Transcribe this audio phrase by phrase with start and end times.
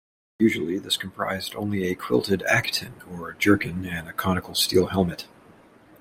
[0.39, 5.27] Usually this comprised only a quilted "aketon" or jerkin and a conical steel helmet.